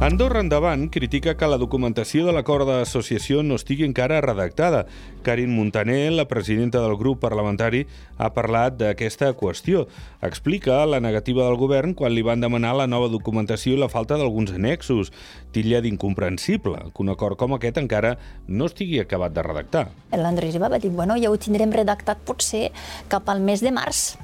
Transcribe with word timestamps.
Andorra 0.00 0.40
Endavant 0.40 0.86
critica 0.88 1.34
que 1.36 1.44
la 1.44 1.58
documentació 1.60 2.22
de 2.24 2.32
l'acord 2.32 2.64
d'associació 2.64 3.42
no 3.44 3.58
estigui 3.60 3.84
encara 3.84 4.22
redactada. 4.24 4.86
Karin 5.26 5.52
Montaner, 5.52 6.08
la 6.14 6.24
presidenta 6.24 6.80
del 6.80 6.96
grup 6.96 7.20
parlamentari, 7.20 7.82
ha 8.16 8.30
parlat 8.32 8.78
d'aquesta 8.80 9.28
qüestió. 9.36 9.82
Explica 10.24 10.78
la 10.88 11.02
negativa 11.04 11.44
del 11.44 11.58
govern 11.60 11.92
quan 11.92 12.14
li 12.16 12.24
van 12.24 12.40
demanar 12.40 12.72
la 12.78 12.88
nova 12.88 13.10
documentació 13.12 13.76
i 13.76 13.82
la 13.82 13.90
falta 13.92 14.16
d'alguns 14.16 14.54
annexos. 14.56 15.12
Tilla 15.52 15.82
d'incomprensible 15.84 16.80
que 16.94 17.04
un 17.04 17.12
acord 17.12 17.36
com 17.36 17.58
aquest 17.58 17.76
encara 17.84 18.14
no 18.48 18.72
estigui 18.72 19.04
acabat 19.04 19.36
de 19.36 19.44
redactar. 19.44 19.84
L'Andrés 20.16 20.56
va 20.56 20.72
dir, 20.80 20.96
bueno, 20.96 21.20
ja 21.20 21.28
ho 21.28 21.36
tindrem 21.36 21.76
redactat 21.76 22.24
potser 22.24 22.70
cap 23.12 23.28
al 23.28 23.44
mes 23.44 23.60
de 23.60 23.76
març 23.76 24.16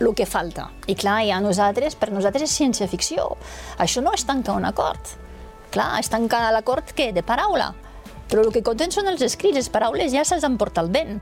el 0.00 0.14
que 0.14 0.26
falta. 0.26 0.68
I 0.86 0.94
clar, 0.94 1.22
ja 1.26 1.40
nosaltres, 1.42 1.96
per 1.98 2.10
nosaltres 2.12 2.46
és 2.46 2.56
ciència-ficció. 2.60 3.26
Això 3.82 4.02
no 4.04 4.14
és 4.14 4.24
tancar 4.26 4.56
un 4.58 4.68
acord. 4.68 5.16
Clar, 5.74 5.98
és 6.00 6.08
tancar 6.08 6.46
l'acord, 6.54 6.94
què? 6.96 7.10
De 7.12 7.22
paraula. 7.26 7.72
Però 8.28 8.44
el 8.44 8.52
que 8.52 8.62
compten 8.64 8.92
són 8.92 9.08
els 9.10 9.24
escrits, 9.24 9.56
les 9.56 9.72
paraules 9.72 10.12
ja 10.12 10.24
se'ls 10.24 10.46
emporta 10.46 10.84
el 10.84 10.92
vent. 10.92 11.18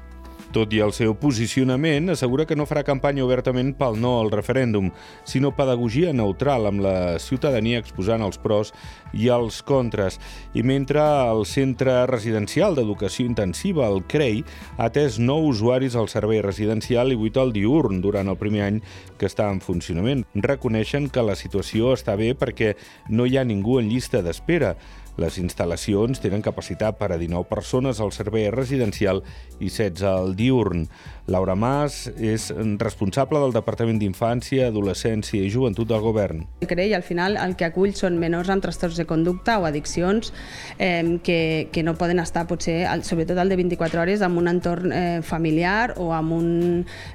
Tot 0.57 0.73
i 0.73 0.79
el 0.81 0.95
seu 0.97 1.13
posicionament, 1.21 2.07
assegura 2.09 2.47
que 2.49 2.57
no 2.57 2.65
farà 2.65 2.81
campanya 2.81 3.27
obertament 3.27 3.75
pel 3.77 3.99
no 4.01 4.15
al 4.23 4.31
referèndum, 4.33 4.87
sinó 5.29 5.51
pedagogia 5.53 6.15
neutral 6.17 6.65
amb 6.71 6.81
la 6.81 6.95
ciutadania 7.21 7.83
exposant 7.83 8.25
els 8.25 8.41
pros 8.41 8.73
i 9.13 9.29
els 9.29 9.61
contres. 9.69 10.17
I 10.57 10.65
mentre 10.65 11.05
el 11.05 11.45
Centre 11.45 11.99
Residencial 12.09 12.73
d'Educació 12.73 13.29
Intensiva, 13.29 13.85
el 13.85 14.01
CREI, 14.09 14.47
ha 14.79 14.89
atès 14.89 15.21
nou 15.21 15.45
usuaris 15.51 15.93
al 15.93 16.09
servei 16.09 16.41
residencial 16.41 17.13
i 17.13 17.21
vuit 17.21 17.37
al 17.37 17.53
diurn 17.53 18.01
durant 18.01 18.33
el 18.33 18.41
primer 18.41 18.65
any 18.71 18.85
que 19.21 19.29
està 19.29 19.53
en 19.53 19.61
funcionament. 19.61 20.25
Reconeixen 20.33 21.11
que 21.13 21.21
la 21.21 21.37
situació 21.37 21.93
està 21.93 22.17
bé 22.17 22.33
perquè 22.33 22.79
no 23.13 23.29
hi 23.29 23.37
ha 23.37 23.45
ningú 23.45 23.77
en 23.77 23.93
llista 23.93 24.25
d'espera. 24.25 24.79
Les 25.17 25.39
instal·lacions 25.41 26.21
tenen 26.21 26.45
capacitat 26.45 26.99
per 27.01 27.11
a 27.15 27.19
19 27.21 27.49
persones 27.49 28.01
al 28.05 28.13
servei 28.13 28.51
residencial 28.53 29.23
i 29.59 29.71
16 29.71 30.05
al 30.05 30.35
diurn. 30.37 30.87
Laura 31.27 31.57
Mas 31.59 32.05
és 32.23 32.53
responsable 32.79 33.41
del 33.43 33.55
Departament 33.57 33.99
d'Infància, 33.99 34.69
Adolescència 34.69 35.43
i 35.43 35.51
Joventut 35.51 35.89
del 35.91 36.05
Govern. 36.05 36.45
El 36.63 36.69
CREI 36.71 36.95
al 36.95 37.03
final 37.03 37.39
el 37.41 37.57
que 37.59 37.67
acull 37.67 37.97
són 37.99 38.21
menors 38.21 38.51
amb 38.53 38.63
trastorns 38.63 39.01
de 39.01 39.07
conducta 39.09 39.57
o 39.59 39.67
addiccions 39.67 40.33
eh, 40.79 41.19
que, 41.25 41.69
que 41.73 41.83
no 41.83 41.97
poden 41.99 42.21
estar 42.23 42.47
potser, 42.47 42.85
sobretot 43.03 43.41
el 43.43 43.51
de 43.51 43.59
24 43.59 44.05
hores, 44.05 44.23
en 44.23 44.39
un 44.39 44.53
entorn 44.53 44.93
eh, 44.93 45.23
familiar 45.27 45.97
o 45.97 46.13
amb 46.15 46.37
un 46.37 46.51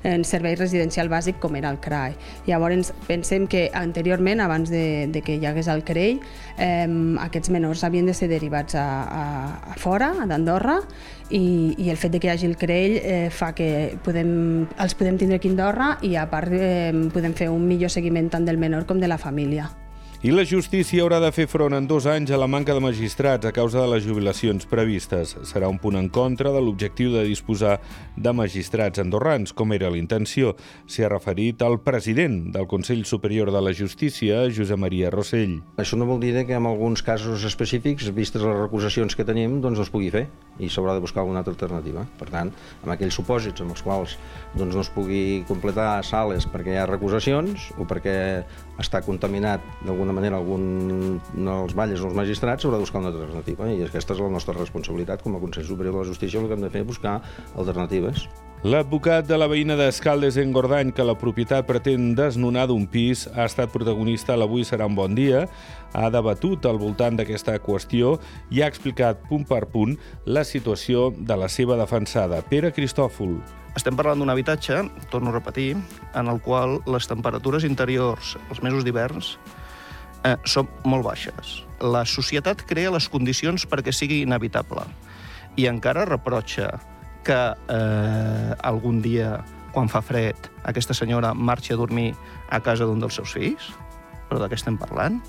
eh, 0.04 0.18
servei 0.28 0.58
residencial 0.60 1.08
bàsic 1.12 1.40
com 1.40 1.56
era 1.56 1.72
el 1.72 1.80
CRAI. 1.80 2.18
Llavors 2.50 2.92
pensem 3.08 3.48
que 3.48 3.70
anteriorment, 3.78 4.42
abans 4.44 4.74
de, 4.74 5.08
de 5.14 5.24
que 5.24 5.38
hi 5.38 5.48
hagués 5.48 5.72
el 5.72 5.86
CREI, 5.88 6.20
eh, 6.58 6.90
aquests 7.30 7.54
menors 7.54 7.86
havien 7.92 8.08
de 8.08 8.16
ser 8.18 8.32
derivats 8.32 8.80
a, 8.80 8.88
a, 9.04 9.26
a 9.76 9.78
fora, 9.80 10.14
a 10.24 10.28
d'Andorra, 10.30 10.80
i, 11.30 11.76
i 11.78 11.92
el 11.92 12.00
fet 12.00 12.16
de 12.16 12.24
que 12.24 12.32
hi 12.32 12.34
hagi 12.34 12.50
el 12.50 12.58
crell 12.60 12.98
eh, 12.98 13.30
fa 13.32 13.52
que 13.56 14.00
podem, 14.04 14.32
els 14.80 14.98
podem 14.98 15.20
tindre 15.20 15.40
aquí 15.40 15.52
a 15.52 15.56
Andorra 15.56 15.94
i 16.08 16.16
a 16.16 16.26
part 16.32 16.56
eh, 16.56 16.92
podem 17.14 17.36
fer 17.38 17.52
un 17.52 17.68
millor 17.68 17.94
seguiment 17.94 18.32
tant 18.32 18.48
del 18.48 18.60
menor 18.60 18.88
com 18.90 19.00
de 19.00 19.12
la 19.12 19.20
família. 19.22 19.70
I 20.22 20.30
la 20.30 20.44
justícia 20.46 21.02
haurà 21.02 21.18
de 21.18 21.32
fer 21.34 21.48
front 21.50 21.74
en 21.74 21.88
dos 21.90 22.06
anys 22.06 22.30
a 22.30 22.38
la 22.38 22.46
manca 22.46 22.76
de 22.78 22.82
magistrats 22.84 23.48
a 23.50 23.52
causa 23.52 23.80
de 23.82 23.88
les 23.90 24.04
jubilacions 24.06 24.68
previstes. 24.70 25.32
Serà 25.50 25.66
un 25.66 25.80
punt 25.82 25.98
en 25.98 26.12
contra 26.14 26.52
de 26.54 26.60
l'objectiu 26.62 27.10
de 27.10 27.24
disposar 27.26 27.80
de 28.14 28.34
magistrats 28.38 29.02
andorrans, 29.02 29.50
com 29.50 29.74
era 29.74 29.90
l'intenció. 29.90 30.54
S'hi 30.86 31.08
ha 31.08 31.10
referit 31.10 31.66
al 31.66 31.80
president 31.82 32.52
del 32.54 32.70
Consell 32.70 33.02
Superior 33.10 33.50
de 33.50 33.64
la 33.66 33.74
Justícia, 33.74 34.44
Josep 34.54 34.78
Maria 34.78 35.10
Rossell. 35.10 35.58
Això 35.82 35.98
no 35.98 36.06
vol 36.06 36.22
dir 36.22 36.36
que 36.46 36.54
en 36.54 36.70
alguns 36.70 37.02
casos 37.02 37.42
específics, 37.50 38.14
vistes 38.14 38.46
les 38.46 38.62
recusacions 38.62 39.18
que 39.18 39.26
tenim, 39.26 39.58
doncs 39.66 39.82
es 39.82 39.90
pugui 39.90 40.14
fer 40.14 40.28
i 40.62 40.70
s'haurà 40.70 40.94
de 40.94 41.02
buscar 41.02 41.24
alguna 41.24 41.42
altra 41.42 41.56
alternativa. 41.56 42.06
Per 42.20 42.30
tant, 42.30 42.54
en 42.86 42.94
aquells 42.94 43.18
supòsits 43.18 43.66
en 43.66 43.74
els 43.74 43.82
quals 43.82 44.20
doncs, 44.54 44.76
no 44.76 44.86
es 44.86 44.94
pugui 44.94 45.42
completar 45.50 46.04
sales 46.06 46.46
perquè 46.46 46.76
hi 46.76 46.82
ha 46.84 46.86
recusacions 46.86 47.72
o 47.82 47.90
perquè 47.90 48.16
està 48.82 49.02
contaminat 49.06 49.64
d'alguna 49.86 50.11
d'alguna 50.12 50.20
manera 50.20 50.38
algun 50.38 51.20
dels 51.34 51.74
balles 51.76 52.02
o 52.02 52.10
els 52.10 52.16
magistrats 52.16 52.64
s'haurà 52.64 52.78
de 52.78 52.86
buscar 52.86 53.00
una 53.00 53.12
alternativa 53.12 53.70
i 53.72 53.84
aquesta 53.86 54.14
és 54.14 54.20
la 54.20 54.30
nostra 54.30 54.54
responsabilitat 54.58 55.24
com 55.24 55.36
a 55.36 55.40
Consell 55.40 55.66
Superior 55.66 55.94
de 55.96 56.00
la 56.04 56.08
Justícia 56.08 56.40
el 56.40 56.48
que 56.48 56.54
hem 56.54 56.64
de 56.66 56.70
fer 56.70 56.82
és 56.82 56.88
buscar 56.88 57.22
alternatives. 57.56 58.28
L'advocat 58.64 59.26
de 59.26 59.38
la 59.40 59.48
veïna 59.50 59.74
d'Escaldes 59.74 60.36
en 60.38 60.52
Gordany, 60.54 60.92
que 60.94 61.02
la 61.02 61.16
propietat 61.18 61.66
pretén 61.66 62.12
desnonar 62.14 62.68
d'un 62.70 62.86
pis, 62.86 63.24
ha 63.34 63.48
estat 63.48 63.72
protagonista 63.74 64.36
a 64.36 64.38
l'Avui 64.38 64.62
serà 64.62 64.86
un 64.86 64.94
bon 64.94 65.16
dia, 65.18 65.48
ha 65.98 66.12
debatut 66.14 66.68
al 66.70 66.78
voltant 66.78 67.18
d'aquesta 67.18 67.58
qüestió 67.58 68.20
i 68.52 68.62
ha 68.62 68.70
explicat 68.70 69.24
punt 69.32 69.48
per 69.50 69.66
punt 69.72 69.96
la 70.26 70.44
situació 70.46 71.10
de 71.18 71.40
la 71.40 71.50
seva 71.50 71.80
defensada. 71.80 72.44
Pere 72.52 72.70
Cristòfol. 72.76 73.40
Estem 73.74 73.98
parlant 73.98 74.20
d'un 74.20 74.30
habitatge, 74.30 74.84
torno 75.10 75.32
a 75.32 75.40
repetir, 75.40 75.74
en 76.14 76.28
el 76.30 76.42
qual 76.44 76.82
les 76.86 77.08
temperatures 77.10 77.66
interiors 77.66 78.36
els 78.52 78.62
mesos 78.62 78.86
d'hiverns 78.86 79.40
eh, 80.26 80.38
són 80.46 80.70
molt 80.86 81.06
baixes. 81.08 81.62
La 81.82 82.04
societat 82.06 82.64
crea 82.70 82.94
les 82.94 83.10
condicions 83.10 83.66
perquè 83.70 83.94
sigui 83.96 84.22
inevitable 84.26 84.86
i 85.60 85.68
encara 85.68 86.06
reprotxa 86.08 86.70
que 87.26 87.40
eh, 87.52 88.54
algun 88.66 89.02
dia, 89.02 89.40
quan 89.76 89.90
fa 89.92 90.02
fred, 90.02 90.50
aquesta 90.68 90.96
senyora 90.98 91.34
marxi 91.34 91.74
a 91.74 91.80
dormir 91.80 92.12
a 92.50 92.62
casa 92.64 92.88
d'un 92.88 93.02
dels 93.02 93.18
seus 93.20 93.36
fills? 93.38 93.70
Però 94.30 94.40
de 94.42 94.50
què 94.50 94.58
estem 94.58 94.80
parlant? 94.80 95.20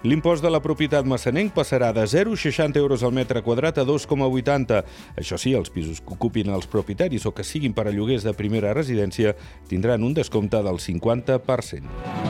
L'impost 0.00 0.40
de 0.40 0.48
la 0.48 0.62
propietat 0.64 1.04
massanenc 1.04 1.52
passarà 1.52 1.90
de 1.92 2.06
0,60 2.08 2.80
euros 2.80 3.02
al 3.04 3.12
metre 3.12 3.42
quadrat 3.44 3.82
a 3.82 3.84
2,80. 3.84 4.80
Això 5.20 5.36
sí, 5.36 5.52
els 5.52 5.68
pisos 5.68 6.00
que 6.00 6.16
ocupin 6.16 6.48
els 6.56 6.64
propietaris 6.66 7.28
o 7.28 7.34
que 7.36 7.44
siguin 7.44 7.76
per 7.76 7.90
a 7.90 7.92
lloguers 7.92 8.24
de 8.24 8.32
primera 8.32 8.72
residència 8.72 9.36
tindran 9.68 10.02
un 10.02 10.16
descompte 10.16 10.64
del 10.64 10.80
50%. 10.80 12.29